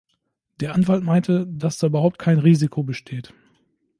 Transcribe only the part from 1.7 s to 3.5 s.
da überhaupt kein Risiko besteht.